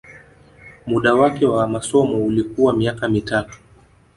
[0.85, 3.59] Muda wake wa masomo ulikuwa miaka mitatu